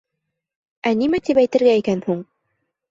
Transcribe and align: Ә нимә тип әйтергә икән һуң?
Ә 0.93 0.95
нимә 1.03 1.21
тип 1.29 1.43
әйтергә 1.43 1.79
икән 1.85 2.05
һуң? 2.09 2.29